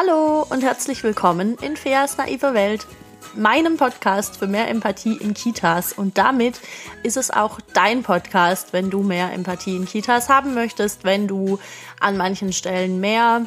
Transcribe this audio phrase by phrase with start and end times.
[0.00, 2.86] Hallo und herzlich willkommen in Feas naiver Welt,
[3.34, 5.92] meinem Podcast für mehr Empathie in Kitas.
[5.92, 6.60] Und damit
[7.02, 11.58] ist es auch dein Podcast, wenn du mehr Empathie in Kitas haben möchtest, wenn du
[11.98, 13.44] an manchen Stellen mehr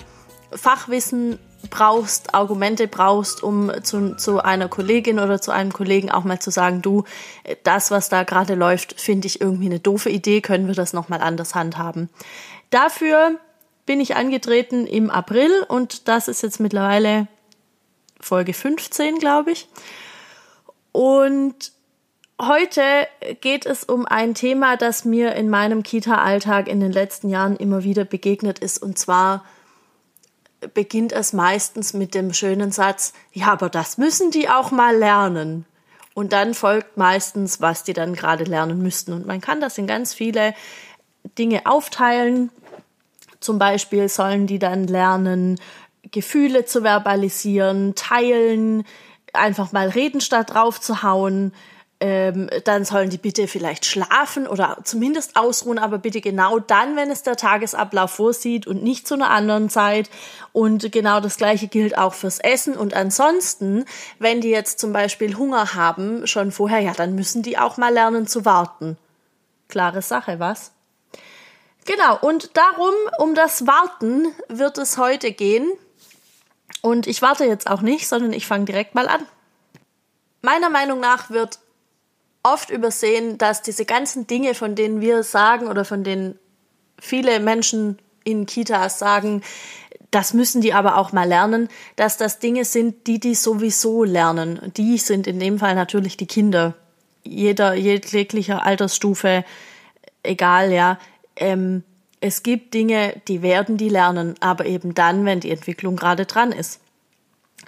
[0.51, 1.39] Fachwissen
[1.69, 6.51] brauchst, Argumente brauchst, um zu, zu einer Kollegin oder zu einem Kollegen auch mal zu
[6.51, 7.05] sagen, du,
[7.63, 11.21] das, was da gerade läuft, finde ich irgendwie eine doofe Idee, können wir das nochmal
[11.21, 12.09] anders handhaben.
[12.71, 13.39] Dafür
[13.85, 17.27] bin ich angetreten im April und das ist jetzt mittlerweile
[18.19, 19.67] Folge 15, glaube ich.
[20.91, 21.71] Und
[22.39, 23.07] heute
[23.39, 27.83] geht es um ein Thema, das mir in meinem Kita-Alltag in den letzten Jahren immer
[27.83, 28.81] wieder begegnet ist.
[28.81, 29.43] Und zwar
[30.73, 35.65] beginnt es meistens mit dem schönen Satz, ja, aber das müssen die auch mal lernen.
[36.13, 39.13] Und dann folgt meistens, was die dann gerade lernen müssten.
[39.13, 40.53] Und man kann das in ganz viele
[41.37, 42.51] Dinge aufteilen.
[43.41, 45.59] Zum Beispiel sollen die dann lernen,
[46.11, 48.85] Gefühle zu verbalisieren, teilen,
[49.33, 51.53] einfach mal reden statt draufzuhauen.
[51.99, 57.11] Ähm, dann sollen die bitte vielleicht schlafen oder zumindest ausruhen, aber bitte genau dann, wenn
[57.11, 60.09] es der Tagesablauf vorsieht und nicht zu einer anderen Zeit.
[60.51, 62.75] Und genau das gleiche gilt auch fürs Essen.
[62.75, 63.85] Und ansonsten,
[64.17, 67.93] wenn die jetzt zum Beispiel Hunger haben, schon vorher, ja, dann müssen die auch mal
[67.93, 68.97] lernen zu warten.
[69.67, 70.71] Klare Sache, was?
[71.85, 75.71] Genau, und darum, um das Warten wird es heute gehen.
[76.81, 79.25] Und ich warte jetzt auch nicht, sondern ich fange direkt mal an.
[80.41, 81.59] Meiner Meinung nach wird
[82.43, 86.39] oft übersehen, dass diese ganzen Dinge, von denen wir sagen oder von denen
[86.99, 89.43] viele Menschen in Kitas sagen,
[90.11, 94.71] das müssen die aber auch mal lernen, dass das Dinge sind, die die sowieso lernen.
[94.75, 96.75] Die sind in dem Fall natürlich die Kinder.
[97.23, 99.45] Jeder, jeglicher Altersstufe,
[100.23, 100.97] egal, ja
[101.41, 101.83] ähm,
[102.21, 106.51] es gibt Dinge, die werden die lernen, aber eben dann, wenn die Entwicklung gerade dran
[106.51, 106.79] ist.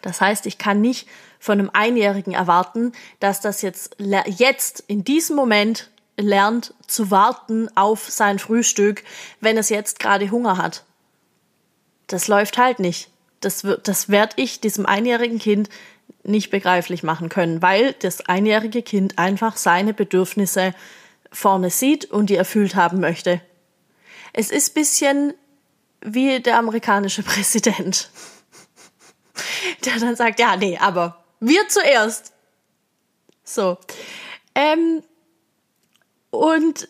[0.01, 1.07] Das heißt, ich kann nicht
[1.39, 8.09] von einem Einjährigen erwarten, dass das jetzt, jetzt in diesem Moment lernt zu warten auf
[8.09, 9.03] sein Frühstück,
[9.41, 10.83] wenn es jetzt gerade Hunger hat.
[12.07, 13.09] Das läuft halt nicht.
[13.39, 15.69] Das, wird, das werde ich diesem einjährigen Kind
[16.23, 20.73] nicht begreiflich machen können, weil das einjährige Kind einfach seine Bedürfnisse
[21.31, 23.41] vorne sieht und die erfüllt haben möchte.
[24.33, 25.33] Es ist bisschen
[26.01, 28.09] wie der amerikanische Präsident,
[29.85, 32.33] der dann sagt, ja, nee, aber wir zuerst.
[33.43, 33.77] So.
[34.55, 35.03] Ähm,
[36.29, 36.87] und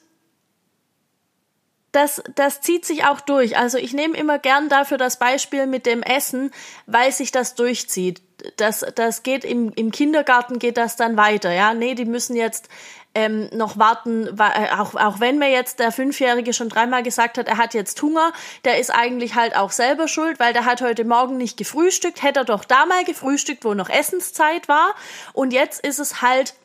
[1.94, 3.58] das, das zieht sich auch durch.
[3.58, 6.52] Also ich nehme immer gern dafür das Beispiel mit dem Essen,
[6.86, 8.22] weil sich das durchzieht.
[8.58, 11.52] Das, das geht im, im Kindergarten geht das dann weiter.
[11.52, 12.68] Ja, nee, die müssen jetzt
[13.16, 17.48] ähm, noch warten, äh, auch, auch wenn mir jetzt der Fünfjährige schon dreimal gesagt hat,
[17.48, 18.34] er hat jetzt Hunger,
[18.66, 22.40] der ist eigentlich halt auch selber schuld, weil der hat heute Morgen nicht gefrühstückt, hätte
[22.40, 24.96] er doch da mal gefrühstückt, wo noch Essenszeit war.
[25.34, 26.56] Und jetzt ist es halt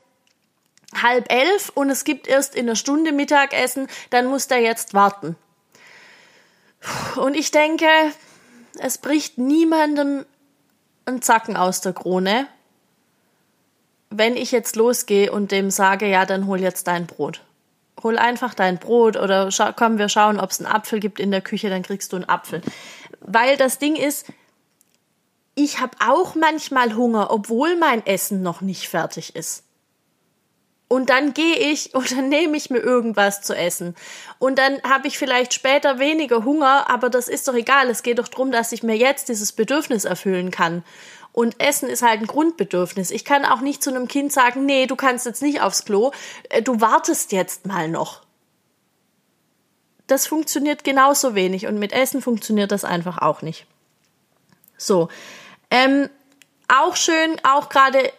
[0.94, 5.37] halb elf und es gibt erst in einer Stunde Mittagessen, dann muss der jetzt warten.
[7.16, 7.87] Und ich denke,
[8.78, 10.25] es bricht niemandem
[11.06, 12.47] ein Zacken aus der Krone,
[14.10, 17.43] wenn ich jetzt losgehe und dem sage, ja, dann hol jetzt dein Brot.
[18.03, 21.41] Hol einfach dein Brot oder komm, wir schauen, ob es einen Apfel gibt in der
[21.41, 22.62] Küche, dann kriegst du einen Apfel.
[23.20, 24.26] Weil das Ding ist,
[25.55, 29.65] ich habe auch manchmal Hunger, obwohl mein Essen noch nicht fertig ist.
[30.88, 33.94] Und dann gehe ich und dann nehme ich mir irgendwas zu essen.
[34.38, 37.91] Und dann habe ich vielleicht später weniger Hunger, aber das ist doch egal.
[37.91, 40.82] Es geht doch darum, dass ich mir jetzt dieses Bedürfnis erfüllen kann.
[41.32, 43.10] Und Essen ist halt ein Grundbedürfnis.
[43.10, 46.10] Ich kann auch nicht zu einem Kind sagen, nee, du kannst jetzt nicht aufs Klo,
[46.49, 48.22] äh, du wartest jetzt mal noch.
[50.09, 53.66] Das funktioniert genauso wenig und mit Essen funktioniert das einfach auch nicht.
[54.78, 55.10] So.
[55.70, 56.09] Ähm,
[56.66, 58.10] auch schön, auch gerade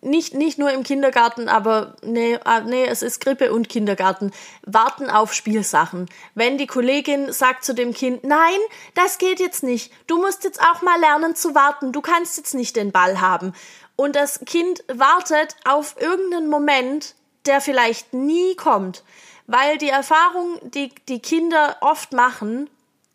[0.00, 4.32] nicht, nicht nur im Kindergarten, aber nee, ah, nee, es ist Grippe und Kindergarten.
[4.64, 6.08] Warten auf Spielsachen.
[6.34, 8.58] Wenn die Kollegin sagt zu dem Kind, nein,
[8.94, 9.92] das geht jetzt nicht.
[10.06, 11.92] Du musst jetzt auch mal lernen zu warten.
[11.92, 13.52] Du kannst jetzt nicht den Ball haben.
[13.96, 17.14] Und das Kind wartet auf irgendeinen Moment,
[17.46, 19.02] der vielleicht nie kommt.
[19.46, 22.70] Weil die Erfahrung, die die Kinder oft machen,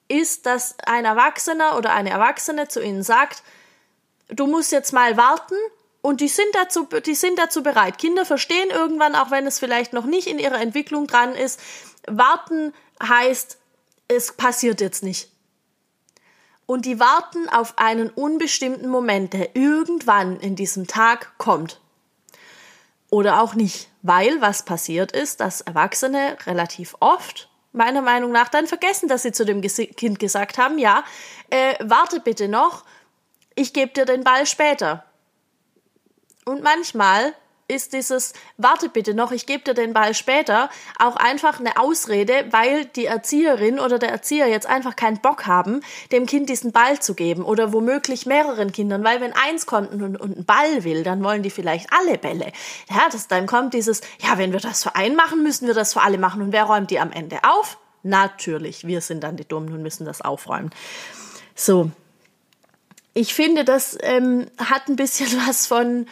[0.09, 3.43] ist, dass ein Erwachsener oder eine Erwachsene zu ihnen sagt,
[4.27, 5.55] du musst jetzt mal warten
[6.03, 7.97] und die sind dazu, die sind dazu bereit.
[7.97, 11.61] Kinder verstehen irgendwann, auch wenn es vielleicht noch nicht in ihrer Entwicklung dran ist,
[12.05, 13.57] warten heißt,
[14.09, 15.31] es passiert jetzt nicht.
[16.65, 21.79] Und die warten auf einen unbestimmten Moment, der irgendwann in diesem Tag kommt.
[23.09, 23.87] Oder auch nicht.
[24.01, 29.31] Weil was passiert ist, dass Erwachsene relativ oft, meiner Meinung nach, dann vergessen, dass sie
[29.31, 31.05] zu dem Kind gesagt haben, ja,
[31.49, 32.83] äh, warte bitte noch,
[33.55, 35.05] ich gebe dir den Ball später.
[36.45, 37.33] Und manchmal
[37.67, 40.69] ist dieses Warte bitte noch, ich gebe dir den Ball später
[40.99, 45.81] auch einfach eine Ausrede, weil die Erzieherin oder der Erzieher jetzt einfach keinen Bock haben,
[46.11, 50.17] dem Kind diesen Ball zu geben oder womöglich mehreren Kindern, weil wenn eins kommt und,
[50.17, 52.51] und einen Ball will, dann wollen die vielleicht alle Bälle.
[52.89, 55.93] Ja, das, dann kommt dieses, ja, wenn wir das für einen machen, müssen wir das
[55.93, 57.77] für alle machen und wer räumt die am Ende auf?
[58.03, 60.71] Natürlich, wir sind dann die Dummen und müssen das aufräumen.
[61.55, 61.89] So.
[63.15, 66.07] Ich finde, das ähm, hat ein bisschen was von,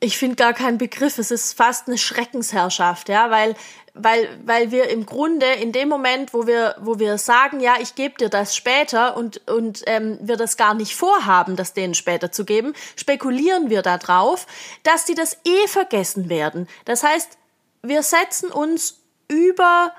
[0.00, 1.18] ich finde gar keinen Begriff.
[1.18, 3.54] Es ist fast eine Schreckensherrschaft, ja, weil,
[3.94, 7.94] weil, weil wir im Grunde in dem Moment, wo wir, wo wir sagen, ja, ich
[7.94, 12.30] gebe dir das später und, und ähm, wir das gar nicht vorhaben, das denen später
[12.30, 14.46] zu geben, spekulieren wir darauf,
[14.82, 16.68] dass die das eh vergessen werden.
[16.84, 17.38] Das heißt,
[17.82, 19.92] wir setzen uns über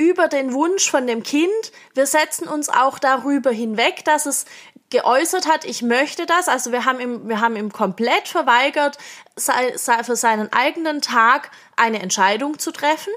[0.00, 1.50] über den Wunsch von dem Kind.
[1.94, 4.46] Wir setzen uns auch darüber hinweg, dass es
[4.90, 6.48] geäußert hat, ich möchte das.
[6.48, 8.98] Also wir haben ihm, wir haben ihm komplett verweigert,
[9.36, 13.12] sei, sei für seinen eigenen Tag eine Entscheidung zu treffen.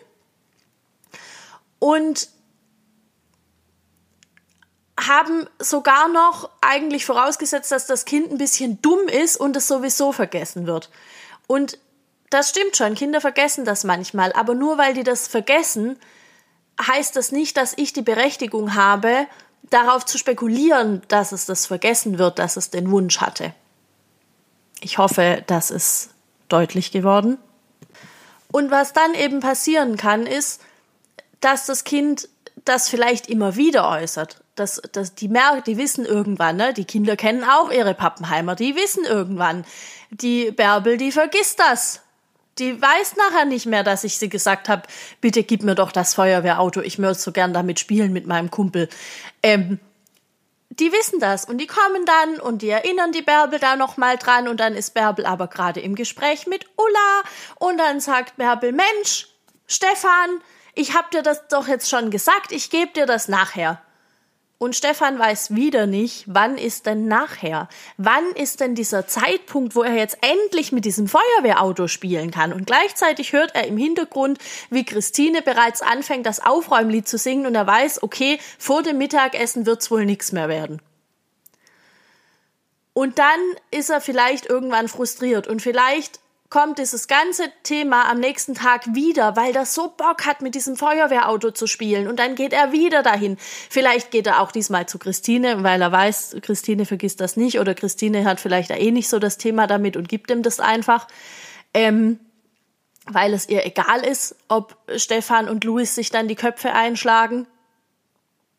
[1.79, 2.29] Und
[5.07, 10.11] haben sogar noch eigentlich vorausgesetzt, dass das Kind ein bisschen dumm ist und es sowieso
[10.11, 10.91] vergessen wird.
[11.47, 11.79] Und
[12.29, 15.99] das stimmt schon, Kinder vergessen das manchmal, aber nur weil die das vergessen,
[16.79, 19.27] heißt das nicht, dass ich die Berechtigung habe,
[19.69, 23.53] darauf zu spekulieren, dass es das vergessen wird, dass es den Wunsch hatte.
[24.81, 26.09] Ich hoffe, das ist
[26.49, 27.37] deutlich geworden.
[28.51, 30.61] Und was dann eben passieren kann, ist,
[31.39, 32.27] dass das Kind
[32.65, 34.41] das vielleicht immer wieder äußert.
[34.55, 36.73] Das, das, die merken, die wissen irgendwann, ne?
[36.73, 39.65] die Kinder kennen auch ihre Pappenheimer, die wissen irgendwann.
[40.09, 42.01] Die Bärbel, die vergisst das
[42.59, 44.83] die weiß nachher nicht mehr, dass ich sie gesagt habe,
[45.21, 48.89] bitte gib mir doch das Feuerwehrauto, ich möchte so gern damit spielen mit meinem Kumpel.
[49.43, 49.79] Ähm,
[50.69, 54.47] die wissen das und die kommen dann und die erinnern die Bärbel da nochmal dran
[54.47, 57.23] und dann ist Bärbel aber gerade im Gespräch mit Ulla
[57.59, 59.27] und dann sagt Bärbel, Mensch,
[59.67, 60.41] Stefan,
[60.73, 63.81] ich hab dir das doch jetzt schon gesagt, ich gebe dir das nachher.
[64.61, 67.67] Und Stefan weiß wieder nicht, wann ist denn nachher?
[67.97, 72.53] Wann ist denn dieser Zeitpunkt, wo er jetzt endlich mit diesem Feuerwehrauto spielen kann?
[72.53, 74.37] Und gleichzeitig hört er im Hintergrund,
[74.69, 79.65] wie Christine bereits anfängt, das Aufräumlied zu singen und er weiß, okay, vor dem Mittagessen
[79.65, 80.79] wird's wohl nichts mehr werden.
[82.93, 83.39] Und dann
[83.71, 86.19] ist er vielleicht irgendwann frustriert und vielleicht
[86.51, 90.75] kommt dieses ganze Thema am nächsten Tag wieder, weil er so Bock hat, mit diesem
[90.75, 92.07] Feuerwehrauto zu spielen.
[92.07, 93.37] Und dann geht er wieder dahin.
[93.69, 97.59] Vielleicht geht er auch diesmal zu Christine, weil er weiß, Christine vergisst das nicht.
[97.59, 101.07] Oder Christine hat vielleicht eh nicht so das Thema damit und gibt ihm das einfach.
[101.73, 102.19] Ähm,
[103.05, 107.47] weil es ihr egal ist, ob Stefan und Louis sich dann die Köpfe einschlagen.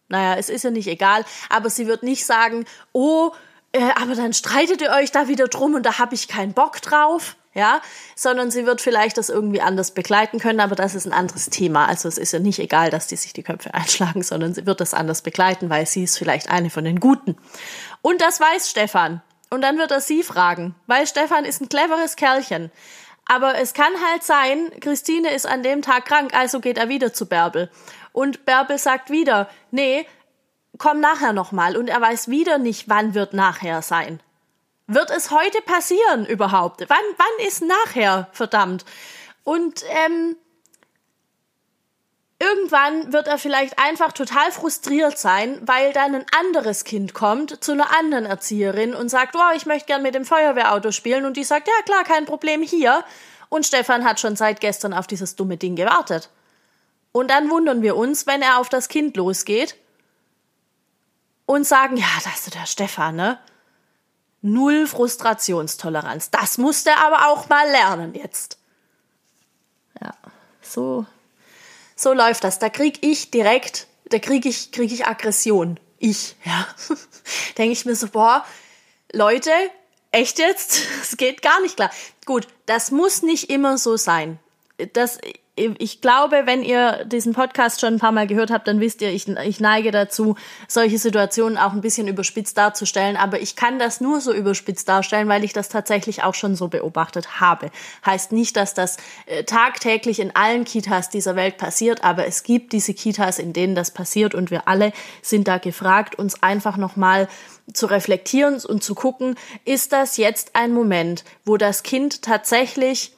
[0.09, 3.33] Naja, es ist ja nicht egal, aber sie wird nicht sagen, oh,
[3.73, 6.81] äh, aber dann streitet ihr euch da wieder drum und da habe ich keinen Bock
[6.81, 7.83] drauf ja,
[8.17, 11.87] sondern sie wird vielleicht das irgendwie anders begleiten können, aber das ist ein anderes Thema.
[11.87, 14.81] Also es ist ja nicht egal, dass die sich die Köpfe einschlagen, sondern sie wird
[14.81, 17.37] das anders begleiten, weil sie ist vielleicht eine von den Guten.
[18.01, 19.23] Und das weiß Stefan.
[19.51, 22.71] Und dann wird er sie fragen, weil Stefan ist ein cleveres Kerlchen.
[23.27, 27.13] Aber es kann halt sein, Christine ist an dem Tag krank, also geht er wieder
[27.13, 27.71] zu Bärbel.
[28.13, 30.07] Und Bärbel sagt wieder, nee,
[30.79, 31.77] komm nachher nochmal.
[31.77, 34.21] Und er weiß wieder nicht, wann wird nachher sein.
[34.87, 36.81] Wird es heute passieren überhaupt?
[36.89, 38.85] Wann, wann ist nachher, verdammt?
[39.45, 40.37] Und ähm,
[42.39, 47.73] irgendwann wird er vielleicht einfach total frustriert sein, weil dann ein anderes Kind kommt zu
[47.73, 51.25] einer anderen Erzieherin und sagt, oh, ich möchte gern mit dem Feuerwehrauto spielen.
[51.25, 53.05] Und die sagt, ja klar, kein Problem hier.
[53.49, 56.31] Und Stefan hat schon seit gestern auf dieses dumme Ding gewartet.
[57.13, 59.77] Und dann wundern wir uns, wenn er auf das Kind losgeht
[61.47, 63.39] und sagen, ja, das ist der Stefan, ne?
[64.43, 66.31] Null Frustrationstoleranz.
[66.31, 68.59] Das musste er aber auch mal lernen jetzt.
[70.01, 70.15] Ja,
[70.61, 71.07] so,
[71.95, 72.59] so läuft das.
[72.59, 75.79] Da krieg ich direkt, da krieg ich, krieg ich Aggression.
[75.99, 76.67] Ich, ja.
[77.59, 78.45] Denke ich mir so, boah,
[79.13, 79.53] Leute,
[80.11, 80.81] echt jetzt?
[81.03, 81.91] Es geht gar nicht klar.
[82.25, 84.41] Gut, das muss nicht immer so sein.
[84.93, 85.19] Das,
[85.55, 89.11] ich glaube, wenn ihr diesen Podcast schon ein paar Mal gehört habt, dann wisst ihr,
[89.11, 93.19] ich, ich neige dazu, solche Situationen auch ein bisschen überspitzt darzustellen.
[93.19, 96.69] Aber ich kann das nur so überspitzt darstellen, weil ich das tatsächlich auch schon so
[96.69, 97.71] beobachtet habe.
[98.07, 102.73] Heißt nicht, dass das äh, tagtäglich in allen Kitas dieser Welt passiert, aber es gibt
[102.73, 107.29] diese Kitas, in denen das passiert und wir alle sind da gefragt, uns einfach nochmal
[107.75, 113.13] zu reflektieren und zu gucken, ist das jetzt ein Moment, wo das Kind tatsächlich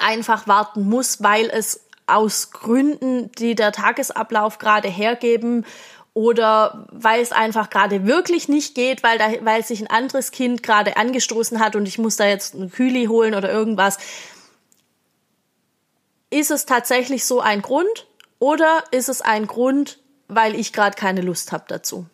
[0.00, 5.64] einfach warten muss, weil es aus Gründen, die der Tagesablauf gerade hergeben
[6.12, 10.62] oder weil es einfach gerade wirklich nicht geht, weil, da, weil sich ein anderes Kind
[10.62, 13.98] gerade angestoßen hat und ich muss da jetzt einen Kühli holen oder irgendwas.
[16.30, 18.06] Ist es tatsächlich so ein Grund
[18.38, 22.06] oder ist es ein Grund, weil ich gerade keine Lust habe dazu?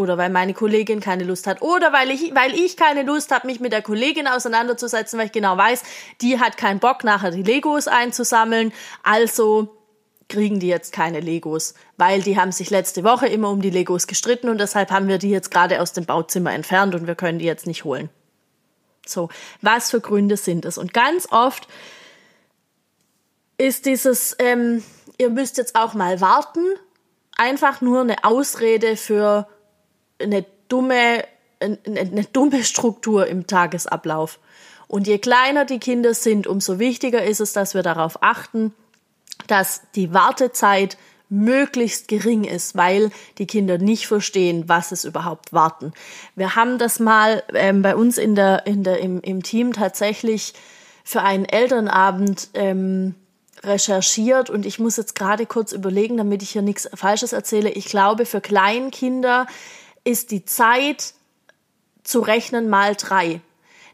[0.00, 1.60] Oder weil meine Kollegin keine Lust hat.
[1.60, 5.32] Oder weil ich, weil ich keine Lust habe, mich mit der Kollegin auseinanderzusetzen, weil ich
[5.32, 5.82] genau weiß,
[6.22, 8.72] die hat keinen Bock, nachher die Legos einzusammeln.
[9.02, 9.76] Also
[10.28, 14.06] kriegen die jetzt keine Legos, weil die haben sich letzte Woche immer um die Legos
[14.06, 17.38] gestritten und deshalb haben wir die jetzt gerade aus dem Bauzimmer entfernt und wir können
[17.38, 18.08] die jetzt nicht holen.
[19.06, 19.28] So,
[19.60, 20.78] was für Gründe sind es?
[20.78, 21.68] Und ganz oft
[23.58, 24.82] ist dieses, ähm,
[25.18, 26.64] ihr müsst jetzt auch mal warten,
[27.36, 29.48] einfach nur eine Ausrede für
[30.20, 31.24] eine dumme,
[31.60, 34.38] eine, eine dumme Struktur im Tagesablauf.
[34.88, 38.74] Und je kleiner die Kinder sind, umso wichtiger ist es, dass wir darauf achten,
[39.46, 40.96] dass die Wartezeit
[41.28, 45.92] möglichst gering ist, weil die Kinder nicht verstehen, was es überhaupt warten.
[46.34, 50.54] Wir haben das mal ähm, bei uns in der, in der, im, im Team tatsächlich
[51.04, 53.14] für einen Elternabend ähm,
[53.62, 57.70] recherchiert und ich muss jetzt gerade kurz überlegen, damit ich hier nichts Falsches erzähle.
[57.70, 59.46] Ich glaube, für Kleinkinder
[60.04, 61.14] ist die Zeit
[62.02, 63.40] zu rechnen mal drei.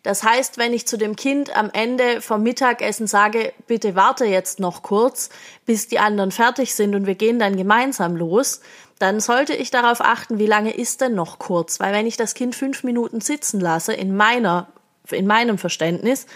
[0.07, 4.61] Das heißt, wenn ich zu dem Kind am Ende vom Mittagessen sage, bitte warte jetzt
[4.61, 5.31] noch kurz,
[5.65, 8.61] bis die anderen fertig sind und wir gehen dann gemeinsam los,
[9.01, 11.81] dann sollte ich darauf achten, wie lange ist denn noch kurz?
[11.81, 14.69] Weil wenn ich das Kind fünf Minuten sitzen lasse, in meiner,
[15.11, 16.27] in meinem Verständnis,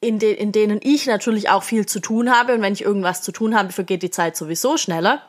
[0.00, 3.22] in, de in denen ich natürlich auch viel zu tun habe und wenn ich irgendwas
[3.22, 5.22] zu tun habe, vergeht die Zeit sowieso schneller,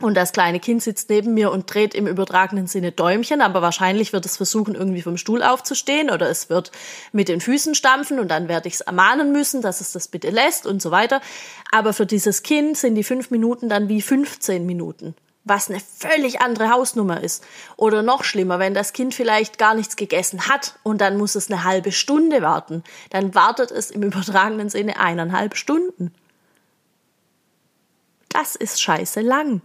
[0.00, 4.12] und das kleine Kind sitzt neben mir und dreht im übertragenen Sinne Däumchen, aber wahrscheinlich
[4.12, 6.70] wird es versuchen, irgendwie vom Stuhl aufzustehen oder es wird
[7.10, 10.30] mit den Füßen stampfen und dann werde ich es ermahnen müssen, dass es das bitte
[10.30, 11.20] lässt und so weiter.
[11.72, 16.40] Aber für dieses Kind sind die fünf Minuten dann wie 15 Minuten, was eine völlig
[16.40, 17.44] andere Hausnummer ist.
[17.76, 21.50] Oder noch schlimmer, wenn das Kind vielleicht gar nichts gegessen hat und dann muss es
[21.50, 26.12] eine halbe Stunde warten, dann wartet es im übertragenen Sinne eineinhalb Stunden.
[28.28, 29.60] Das ist scheiße lang.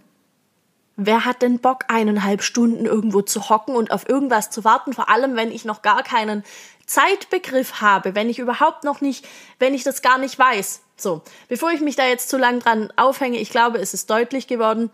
[0.96, 4.94] Wer hat denn Bock, eineinhalb Stunden irgendwo zu hocken und auf irgendwas zu warten?
[4.94, 6.44] Vor allem, wenn ich noch gar keinen
[6.86, 9.26] Zeitbegriff habe, wenn ich überhaupt noch nicht,
[9.58, 10.82] wenn ich das gar nicht weiß.
[10.96, 14.48] So, bevor ich mich da jetzt zu lang dran aufhänge, ich glaube, es ist deutlich
[14.48, 14.92] geworden.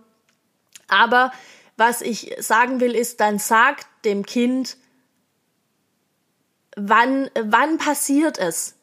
[0.87, 1.31] Aber
[1.75, 4.77] was ich sagen will, ist, dann sagt dem Kind,
[6.77, 8.75] wann, wann passiert es?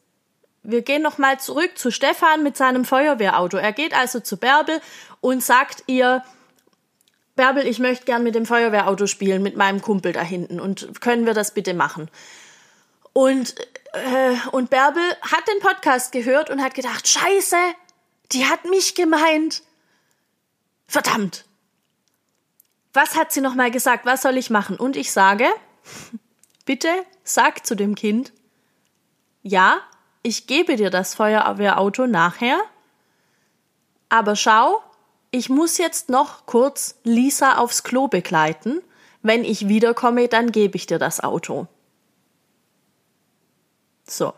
[0.63, 3.57] Wir gehen nochmal zurück zu Stefan mit seinem Feuerwehrauto.
[3.57, 4.81] Er geht also zu Bärbel
[5.21, 6.23] und sagt ihr,
[7.37, 10.59] Bärbel, ich möchte gern mit dem Feuerwehrauto spielen, mit meinem Kumpel da hinten.
[10.59, 12.11] Und können wir das bitte machen?
[13.13, 13.55] Und,
[13.93, 17.57] äh, und Bärbel hat den Podcast gehört und hat gedacht, scheiße,
[18.33, 19.63] die hat mich gemeint.
[20.87, 21.45] Verdammt.
[22.93, 24.07] Was hat sie nochmal gesagt?
[24.07, 24.77] Was soll ich machen?
[24.77, 25.47] Und ich sage,
[26.65, 26.89] bitte
[27.23, 28.33] sag zu dem Kind,
[29.43, 29.79] ja,
[30.23, 32.59] ich gebe dir das Feuerwehrauto nachher,
[34.09, 34.83] aber schau,
[35.31, 38.83] ich muss jetzt noch kurz Lisa aufs Klo begleiten.
[39.23, 41.67] Wenn ich wiederkomme, dann gebe ich dir das Auto.
[44.09, 44.33] So.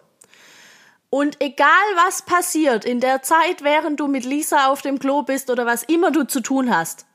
[1.11, 5.51] Und egal was passiert in der Zeit, während du mit Lisa auf dem Klo bist
[5.51, 7.07] oder was immer du zu tun hast,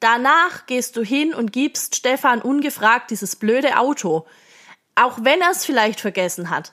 [0.00, 4.26] danach gehst du hin und gibst Stefan ungefragt dieses blöde Auto.
[4.94, 6.72] Auch wenn er es vielleicht vergessen hat.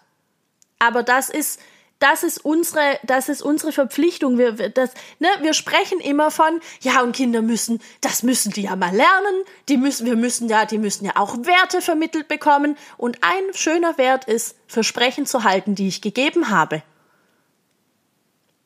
[0.79, 1.59] Aber das ist,
[1.99, 4.37] das ist unsere, das ist unsere Verpflichtung.
[4.37, 8.75] Wir, das, ne, wir sprechen immer von, ja, und Kinder müssen, das müssen die ja
[8.75, 9.43] mal lernen.
[9.67, 12.77] Die müssen, wir müssen ja, die müssen ja auch Werte vermittelt bekommen.
[12.97, 16.83] Und ein schöner Wert ist, Versprechen zu halten, die ich gegeben habe.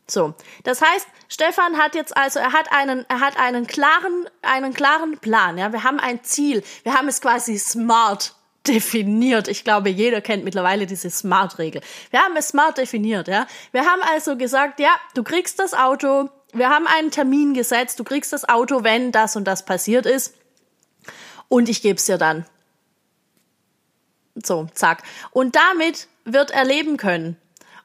[0.10, 0.34] So.
[0.64, 5.18] Das heißt, Stefan hat jetzt also, er hat einen, er hat einen klaren, einen klaren
[5.20, 5.72] Plan, ja.
[5.72, 6.64] Wir haben ein Ziel.
[6.84, 8.36] Wir haben es quasi smart
[8.68, 9.48] definiert.
[9.48, 11.82] Ich glaube, jeder kennt mittlerweile diese Smart-Regel.
[12.12, 13.48] Wir haben es smart definiert, ja.
[13.72, 18.03] Wir haben also gesagt, ja, du kriegst das Auto, wir haben einen Termin gesetzt, du
[18.03, 20.36] kriegst das Auto, wenn das und das passiert ist.
[21.48, 22.46] Und ich gebe es dir dann.
[24.36, 25.03] So, zack.
[25.32, 27.38] Und damit wird er leben können.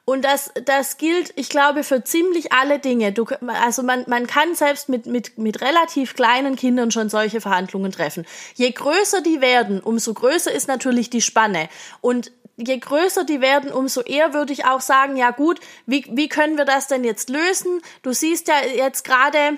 [0.09, 3.11] Und das, das gilt, ich glaube, für ziemlich alle Dinge.
[3.11, 7.91] Du, also man, man kann selbst mit, mit, mit relativ kleinen Kindern schon solche Verhandlungen
[7.91, 8.25] treffen.
[8.55, 11.67] Je größer die werden, umso größer ist natürlich die Spanne.
[11.99, 16.29] Und je größer die werden, umso eher würde ich auch sagen, ja gut, wie, wie
[16.29, 17.81] können wir das denn jetzt lösen?
[18.01, 19.57] Du siehst ja jetzt gerade,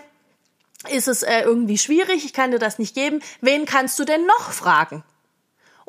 [0.89, 3.21] ist es äh, irgendwie schwierig, ich kann dir das nicht geben.
[3.41, 5.03] Wen kannst du denn noch fragen?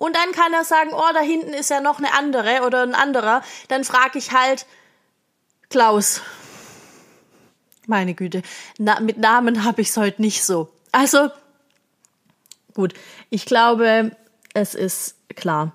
[0.00, 2.94] Und dann kann er sagen, oh, da hinten ist ja noch eine andere oder ein
[2.94, 3.42] anderer.
[3.68, 4.64] Dann frage ich halt
[5.68, 6.22] Klaus.
[7.86, 8.40] Meine Güte,
[8.78, 10.72] Na, mit Namen habe ich es heute nicht so.
[10.90, 11.28] Also,
[12.72, 12.94] gut,
[13.28, 14.16] ich glaube,
[14.54, 15.72] es ist klar.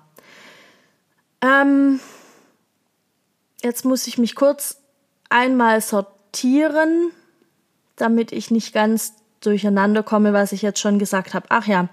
[1.40, 2.00] Ähm,
[3.62, 4.78] jetzt muss ich mich kurz
[5.28, 7.12] einmal sortieren,
[7.94, 11.46] damit ich nicht ganz durcheinander komme, was ich jetzt schon gesagt habe.
[11.50, 11.88] Ach ja.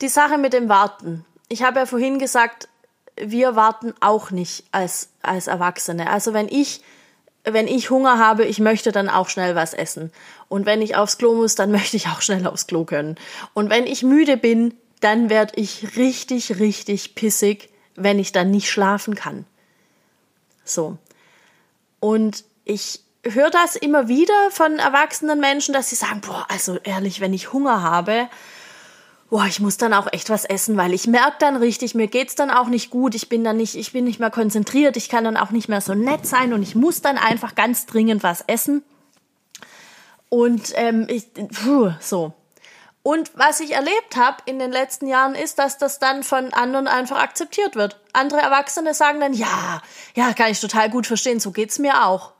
[0.00, 1.24] Die Sache mit dem Warten.
[1.48, 2.68] Ich habe ja vorhin gesagt,
[3.16, 6.10] wir warten auch nicht als, als Erwachsene.
[6.10, 6.82] Also wenn ich,
[7.44, 10.12] wenn ich Hunger habe, ich möchte dann auch schnell was essen.
[10.48, 13.16] Und wenn ich aufs Klo muss, dann möchte ich auch schnell aufs Klo können.
[13.52, 18.70] Und wenn ich müde bin, dann werde ich richtig, richtig pissig, wenn ich dann nicht
[18.70, 19.44] schlafen kann.
[20.64, 20.98] So.
[22.00, 27.20] Und ich höre das immer wieder von erwachsenen Menschen, dass sie sagen, boah, also ehrlich,
[27.20, 28.28] wenn ich Hunger habe,
[29.30, 32.34] boah, ich muss dann auch echt was essen, weil ich merke dann richtig, mir geht's
[32.34, 35.24] dann auch nicht gut, ich bin dann nicht, ich bin nicht mehr konzentriert, ich kann
[35.24, 38.42] dann auch nicht mehr so nett sein und ich muss dann einfach ganz dringend was
[38.46, 38.82] essen.
[40.28, 42.32] Und ähm, ich, puh, so.
[43.02, 46.86] Und was ich erlebt habe in den letzten Jahren ist, dass das dann von anderen
[46.86, 47.98] einfach akzeptiert wird.
[48.12, 49.80] Andere Erwachsene sagen dann, ja,
[50.14, 52.32] ja, kann ich total gut verstehen, so geht's mir auch.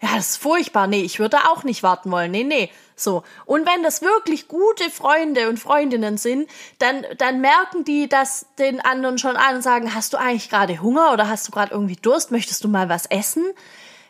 [0.00, 0.86] Ja, das ist furchtbar.
[0.86, 2.30] Nee, ich würde auch nicht warten wollen.
[2.30, 2.70] Nee, nee.
[2.96, 3.22] So.
[3.46, 8.80] Und wenn das wirklich gute Freunde und Freundinnen sind, dann, dann merken die das den
[8.80, 11.96] anderen schon an und sagen, hast du eigentlich gerade Hunger oder hast du gerade irgendwie
[11.96, 12.30] Durst?
[12.30, 13.44] Möchtest du mal was essen?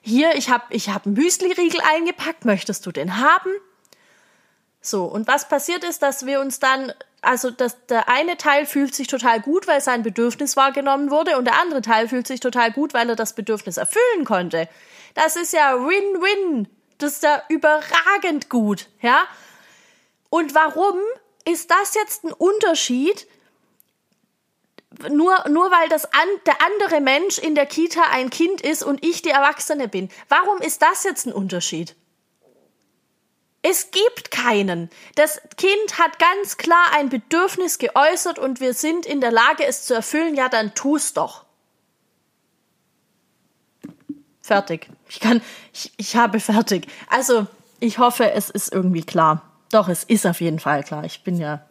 [0.02, 2.44] Hier, ich habe ich hab einen Müsli-Riegel eingepackt.
[2.44, 3.50] Möchtest du den haben?
[4.80, 8.94] So, und was passiert ist, dass wir uns dann, also dass der eine Teil fühlt
[8.94, 12.70] sich total gut, weil sein Bedürfnis wahrgenommen wurde, und der andere Teil fühlt sich total
[12.70, 14.68] gut, weil er das Bedürfnis erfüllen konnte.
[15.14, 16.68] Das ist ja Win-Win.
[16.98, 19.24] Das ist ja überragend gut, ja?
[20.30, 20.98] Und warum
[21.44, 23.26] ist das jetzt ein Unterschied?
[25.10, 29.04] Nur, nur weil das an, der andere Mensch in der Kita ein Kind ist und
[29.04, 30.08] ich die Erwachsene bin.
[30.28, 31.96] Warum ist das jetzt ein Unterschied?
[33.62, 34.90] Es gibt keinen.
[35.14, 39.84] Das Kind hat ganz klar ein Bedürfnis geäußert und wir sind in der Lage, es
[39.84, 40.34] zu erfüllen.
[40.34, 41.43] Ja, dann tu's doch.
[44.44, 44.90] Fertig.
[45.08, 45.40] Ich kann,
[45.72, 46.86] ich, ich habe fertig.
[47.08, 47.46] Also,
[47.80, 49.40] ich hoffe, es ist irgendwie klar.
[49.70, 51.02] Doch, es ist auf jeden Fall klar.
[51.04, 51.64] Ich bin ja,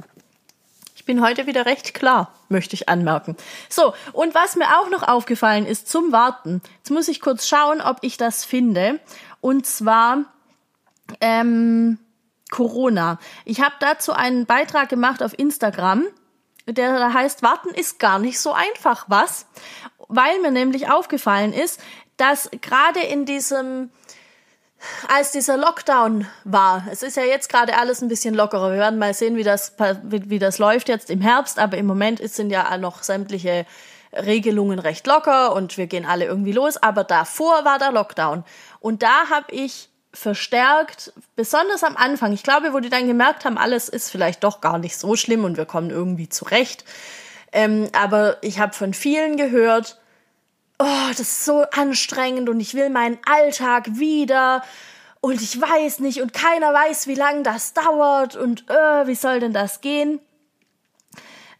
[0.95, 3.37] ich bin heute wieder recht klar, möchte ich anmerken.
[3.69, 6.63] So, und was mir auch noch aufgefallen ist zum Warten.
[6.77, 8.99] Jetzt muss ich kurz schauen, ob ich das finde.
[9.39, 10.25] Und zwar,
[11.21, 11.99] ähm,
[12.49, 13.19] Corona.
[13.45, 16.05] Ich habe dazu einen Beitrag gemacht auf Instagram,
[16.65, 19.45] der heißt, Warten ist gar nicht so einfach, was?
[20.07, 21.79] Weil mir nämlich aufgefallen ist,
[22.17, 23.89] dass gerade in diesem,
[25.07, 28.71] als dieser Lockdown war, es ist ja jetzt gerade alles ein bisschen lockerer.
[28.71, 29.73] Wir werden mal sehen, wie das,
[30.03, 33.65] wie, das läuft jetzt im Herbst, aber im Moment sind ja noch sämtliche
[34.13, 36.77] Regelungen recht locker und wir gehen alle irgendwie los.
[36.77, 38.43] Aber davor war der Lockdown.
[38.79, 42.33] Und da habe ich verstärkt, besonders am Anfang.
[42.33, 45.43] Ich glaube, wo die dann gemerkt haben, alles ist vielleicht doch gar nicht so schlimm
[45.43, 46.85] und wir kommen irgendwie zurecht.
[47.51, 49.99] Ähm, aber ich habe von vielen gehört,
[50.83, 54.63] oh, das ist so anstrengend und ich will meinen Alltag wieder
[55.21, 59.39] und ich weiß nicht und keiner weiß, wie lange das dauert und äh, wie soll
[59.39, 60.19] denn das gehen?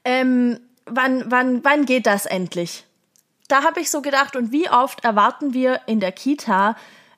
[0.04, 2.86] Ähm, wann, wann, wann geht das endlich?
[3.48, 6.76] Da habe ich so gedacht, und wie oft erwarten wir in der Kita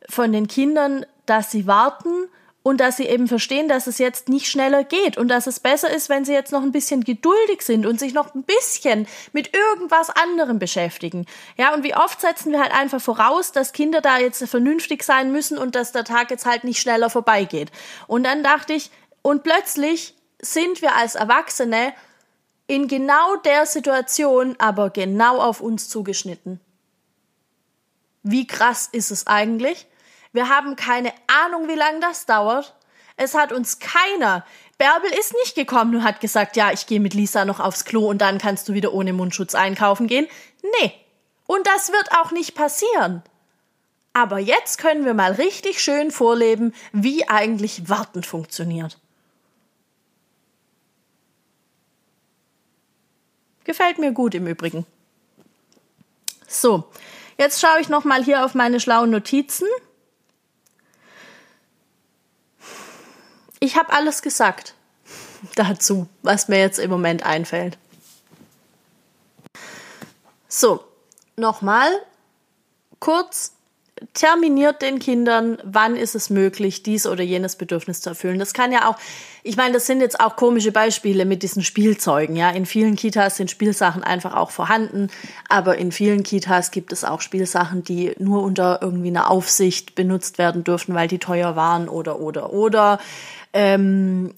[0.08, 2.30] von den Kindern, dass sie warten
[2.65, 5.88] und dass sie eben verstehen, dass es jetzt nicht schneller geht und dass es besser
[5.88, 9.56] ist, wenn sie jetzt noch ein bisschen geduldig sind und sich noch ein bisschen mit
[9.56, 11.28] irgendwas anderem beschäftigen.
[11.58, 15.32] Ja, und wie oft setzen wir halt einfach voraus, dass Kinder da jetzt vernünftig sein
[15.32, 17.71] müssen und dass der Tag jetzt halt nicht schneller vorbeigeht.
[18.08, 18.89] Und dann dachte ich,
[19.21, 21.93] und plötzlich sind wir als Erwachsene
[22.65, 26.60] in genau der Situation, aber genau auf uns zugeschnitten.
[28.23, 29.86] Wie krass ist es eigentlich?
[30.36, 32.76] Wir haben keine Ahnung, wie lange das dauert.
[33.15, 34.45] Es hat uns keiner.
[34.78, 38.10] Bärbel ist nicht gekommen und hat gesagt, ja, ich gehe mit Lisa noch aufs Klo
[38.10, 40.28] und dann kannst du wieder ohne Mundschutz einkaufen gehen.
[40.82, 40.91] Nee.
[41.48, 43.24] Und das wird auch nicht passieren.
[44.12, 49.00] Aber jetzt können wir mal richtig schön vorleben, wie eigentlich Warten funktioniert.
[53.63, 54.86] Gefällt mir gut im Übrigen.
[56.45, 56.91] So,
[57.38, 59.67] jetzt schaue ich noch mal hier auf meine schlauen Notizen.
[63.65, 64.75] Ich habe alles gesagt
[65.56, 67.78] dazu, was mir jetzt im Moment einfällt.
[70.47, 70.86] So,
[71.36, 71.89] nochmal
[72.99, 73.55] kurz.
[74.13, 78.39] Terminiert den Kindern, wann ist es möglich, dies oder jenes Bedürfnis zu erfüllen.
[78.39, 78.97] Das kann ja auch,
[79.41, 82.36] ich meine, das sind jetzt auch komische Beispiele mit diesen Spielzeugen.
[82.36, 85.10] Ja, in vielen Kitas sind Spielsachen einfach auch vorhanden,
[85.47, 90.38] aber in vielen Kitas gibt es auch Spielsachen, die nur unter irgendwie einer Aufsicht benutzt
[90.38, 92.99] werden dürfen, weil die teuer waren oder oder oder.
[93.53, 94.34] Ähm,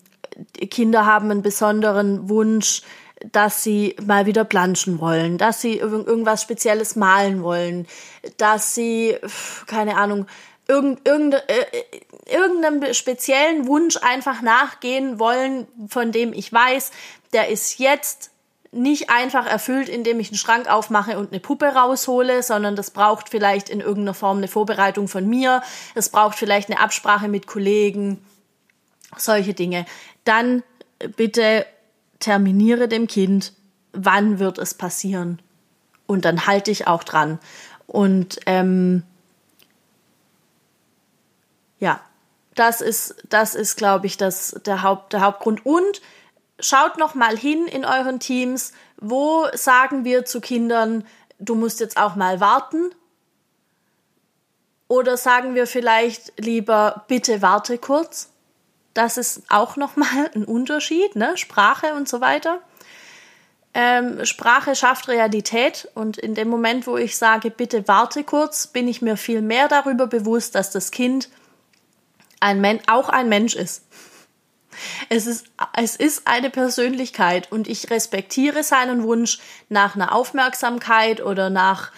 [0.69, 2.83] Kinder haben einen besonderen Wunsch,
[3.31, 7.87] dass sie mal wieder planschen wollen, dass sie irgendwas Spezielles malen wollen,
[8.37, 9.17] dass sie,
[9.65, 10.27] keine Ahnung,
[10.67, 16.91] irgendeinem äh, irgendeinem speziellen Wunsch einfach nachgehen wollen, von dem ich weiß,
[17.33, 18.31] der ist jetzt
[18.71, 23.29] nicht einfach erfüllt, indem ich einen Schrank aufmache und eine Puppe raushole, sondern das braucht
[23.29, 25.63] vielleicht in irgendeiner Form eine Vorbereitung von mir,
[25.95, 28.23] es braucht vielleicht eine Absprache mit Kollegen,
[29.15, 29.85] solche Dinge.
[30.25, 30.63] Dann
[31.15, 31.65] bitte
[32.19, 33.53] terminiere dem Kind,
[33.93, 35.41] wann wird es passieren.
[36.05, 37.39] Und dann halte ich auch dran.
[37.85, 39.03] Und ähm,
[41.79, 42.01] ja,
[42.55, 45.65] das ist, das ist, glaube ich, das, der, Haupt, der Hauptgrund.
[45.65, 46.01] Und
[46.59, 51.05] schaut noch mal hin in euren Teams, wo sagen wir zu Kindern,
[51.39, 52.91] du musst jetzt auch mal warten.
[54.87, 58.29] Oder sagen wir vielleicht lieber, bitte warte kurz.
[58.97, 61.37] Das ist auch nochmal ein Unterschied, ne?
[61.37, 62.61] Sprache und so weiter.
[63.75, 68.87] Ähm, Sprache schafft Realität und in dem Moment, wo ich sage, bitte warte kurz, bin
[68.87, 71.29] ich mir viel mehr darüber bewusst, dass das Kind
[72.39, 73.83] ein Men auch ein Mensch ist.
[75.09, 79.37] Es ist, es ist eine Persönlichkeit und ich respektiere seinen Wunsch
[79.69, 81.91] nach einer Aufmerksamkeit oder nach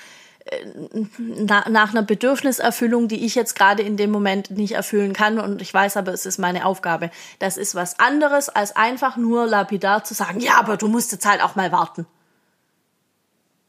[1.17, 5.73] nach einer Bedürfniserfüllung, die ich jetzt gerade in dem Moment nicht erfüllen kann und ich
[5.73, 7.11] weiß aber, es ist meine Aufgabe.
[7.39, 11.25] Das ist was anderes, als einfach nur lapidar zu sagen, ja, aber du musst jetzt
[11.25, 12.05] halt auch mal warten.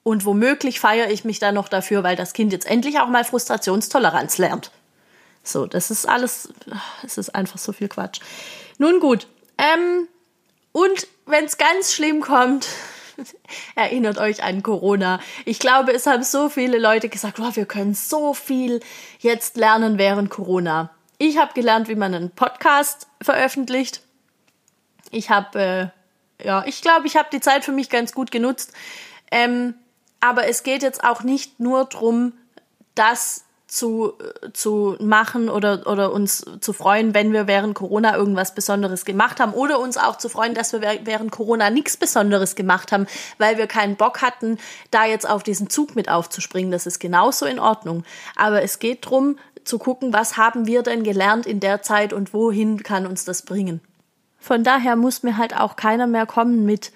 [0.02, 3.24] Und womöglich feiere ich mich dann noch dafür, weil das Kind jetzt endlich auch mal
[3.24, 4.70] Frustrationstoleranz lernt.
[5.42, 6.48] So, das ist alles,
[7.04, 8.20] es ist einfach so viel Quatsch.
[8.78, 9.26] Nun gut,
[9.58, 10.08] ähm,
[10.72, 12.66] und wenn es ganz schlimm kommt,
[13.74, 15.20] Erinnert euch an Corona.
[15.44, 18.80] Ich glaube, es haben so viele Leute gesagt, oh, wir können so viel
[19.18, 20.90] jetzt lernen während Corona.
[21.18, 24.02] Ich habe gelernt, wie man einen Podcast veröffentlicht.
[25.10, 25.92] Ich habe,
[26.40, 28.72] äh, ja, ich glaube, ich habe die Zeit für mich ganz gut genutzt.
[29.30, 29.74] Ähm,
[30.20, 32.32] aber es geht jetzt auch nicht nur darum,
[32.94, 34.14] dass zu,
[34.52, 39.52] zu machen oder, oder uns zu freuen, wenn wir während Corona irgendwas Besonderes gemacht haben
[39.52, 43.06] oder uns auch zu freuen, dass wir während Corona nichts Besonderes gemacht haben,
[43.38, 44.58] weil wir keinen Bock hatten,
[44.90, 46.72] da jetzt auf diesen Zug mit aufzuspringen.
[46.72, 48.02] Das ist genauso in Ordnung.
[48.34, 52.34] Aber es geht darum, zu gucken, was haben wir denn gelernt in der Zeit und
[52.34, 53.80] wohin kann uns das bringen.
[54.38, 56.92] Von daher muss mir halt auch keiner mehr kommen mit,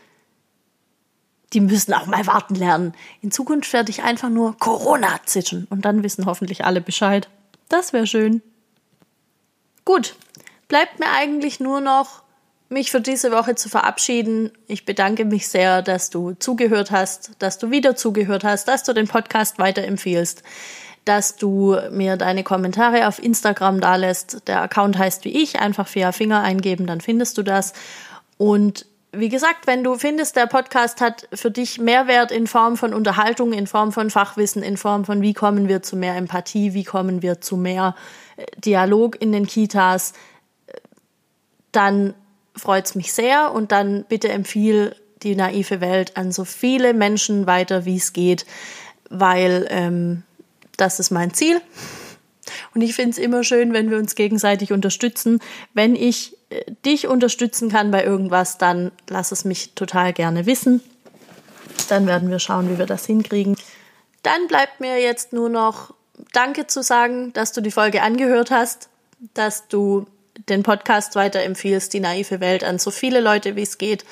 [1.54, 2.92] die müssen auch mal warten lernen.
[3.22, 7.28] In Zukunft werde ich einfach nur Corona zischen und dann wissen hoffentlich alle Bescheid.
[7.68, 8.42] Das wäre schön.
[9.84, 10.16] Gut,
[10.68, 12.22] bleibt mir eigentlich nur noch,
[12.68, 14.50] mich für diese Woche zu verabschieden.
[14.66, 18.92] Ich bedanke mich sehr, dass du zugehört hast, dass du wieder zugehört hast, dass du
[18.92, 20.42] den Podcast weiterempfiehlst,
[21.04, 24.48] dass du mir deine Kommentare auf Instagram dalässt.
[24.48, 27.74] Der Account heißt wie ich, einfach Fia Finger eingeben, dann findest du das.
[28.38, 32.94] Und wie gesagt, wenn du findest, der Podcast hat für dich Mehrwert in Form von
[32.94, 36.84] Unterhaltung, in Form von Fachwissen, in Form von wie kommen wir zu mehr Empathie, wie
[36.84, 37.94] kommen wir zu mehr
[38.36, 40.12] äh, Dialog in den Kitas,
[41.72, 42.14] dann
[42.56, 47.84] freut's mich sehr und dann bitte empfiehl die naive Welt an so viele Menschen weiter,
[47.84, 48.46] wie es geht,
[49.10, 50.22] weil ähm,
[50.76, 51.60] das ist mein Ziel.
[52.74, 55.40] Und ich finde es immer schön, wenn wir uns gegenseitig unterstützen.
[55.72, 56.36] Wenn ich
[56.84, 60.82] dich unterstützen kann bei irgendwas, dann lass es mich total gerne wissen.
[61.88, 63.56] Dann werden wir schauen, wie wir das hinkriegen.
[64.22, 65.94] Dann bleibt mir jetzt nur noch
[66.32, 68.88] Danke zu sagen, dass du die Folge angehört hast,
[69.34, 70.06] dass du
[70.48, 74.04] den Podcast weiterempfiehlst, die naive Welt an so viele Leute, wie es geht,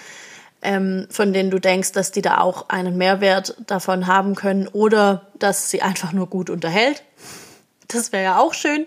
[0.63, 5.27] ähm, von denen du denkst, dass die da auch einen Mehrwert davon haben können oder
[5.39, 7.03] dass sie einfach nur gut unterhält.
[7.89, 8.87] Das wäre ja auch schön.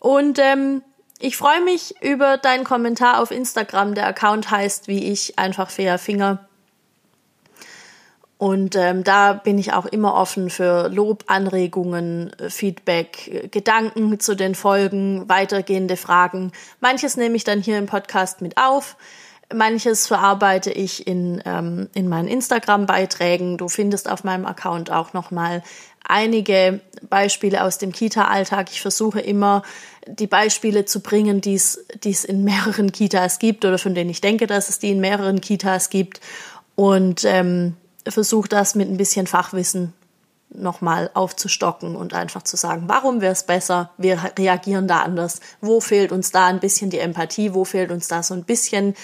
[0.00, 0.82] Und ähm,
[1.18, 3.94] ich freue mich über deinen Kommentar auf Instagram.
[3.94, 6.46] Der Account heißt wie ich einfach Fair Finger.
[8.36, 14.54] Und ähm, da bin ich auch immer offen für Lob, Anregungen, Feedback, Gedanken zu den
[14.54, 16.52] Folgen, weitergehende Fragen.
[16.80, 18.96] Manches nehme ich dann hier im Podcast mit auf.
[19.52, 23.56] Manches verarbeite ich in, ähm, in meinen Instagram-Beiträgen.
[23.56, 25.62] Du findest auf meinem Account auch nochmal
[26.04, 28.70] einige Beispiele aus dem Kita-Alltag.
[28.70, 29.62] Ich versuche immer,
[30.06, 34.46] die Beispiele zu bringen, die es in mehreren Kitas gibt oder von denen ich denke,
[34.46, 36.20] dass es die in mehreren Kitas gibt.
[36.76, 39.92] Und ähm, versuche das mit ein bisschen Fachwissen
[40.50, 45.80] nochmal aufzustocken und einfach zu sagen, warum wäre es besser, wir reagieren da anders, wo
[45.80, 48.94] fehlt uns da ein bisschen die Empathie, wo fehlt uns da so ein bisschen,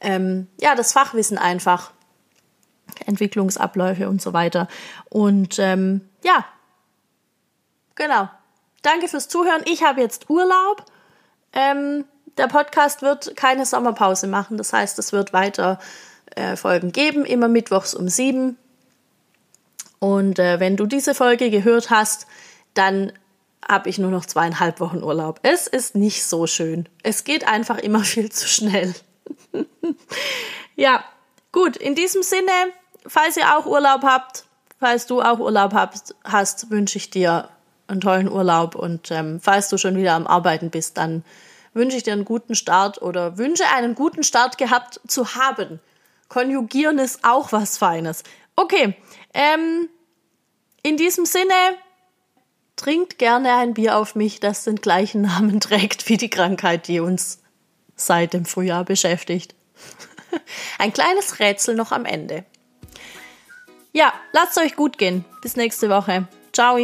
[0.00, 1.90] ähm, ja, das Fachwissen einfach,
[3.06, 4.68] Entwicklungsabläufe und so weiter.
[5.10, 6.44] Und ähm, ja,
[7.94, 8.28] genau.
[8.82, 9.62] Danke fürs Zuhören.
[9.66, 10.84] Ich habe jetzt Urlaub.
[11.52, 12.04] Ähm,
[12.36, 14.56] der Podcast wird keine Sommerpause machen.
[14.56, 15.78] Das heißt, es wird weiter
[16.34, 18.58] äh, Folgen geben, immer mittwochs um sieben.
[19.98, 22.26] Und äh, wenn du diese Folge gehört hast,
[22.74, 23.12] dann
[23.66, 25.40] habe ich nur noch zweieinhalb Wochen Urlaub.
[25.42, 26.88] Es ist nicht so schön.
[27.02, 28.94] Es geht einfach immer viel zu schnell.
[30.76, 31.04] ja,
[31.52, 32.52] gut, in diesem Sinne,
[33.06, 34.44] falls ihr auch Urlaub habt,
[34.78, 37.48] falls du auch Urlaub habt, hast, wünsche ich dir
[37.86, 38.74] einen tollen Urlaub.
[38.74, 41.24] Und ähm, falls du schon wieder am Arbeiten bist, dann
[41.72, 45.80] wünsche ich dir einen guten Start oder wünsche einen guten Start gehabt zu haben.
[46.28, 48.22] Konjugieren ist auch was Feines.
[48.56, 48.96] Okay,
[49.34, 49.88] ähm,
[50.82, 51.54] in diesem Sinne,
[52.76, 57.00] trinkt gerne ein Bier auf mich, das den gleichen Namen trägt wie die Krankheit, die
[57.00, 57.40] uns
[57.96, 59.54] seit dem Frühjahr beschäftigt.
[60.78, 62.44] ein kleines Rätsel noch am Ende.
[63.94, 65.24] Ja, lasst euch gut gehen.
[65.40, 66.26] Bis nächste Woche.
[66.52, 66.76] Ciao.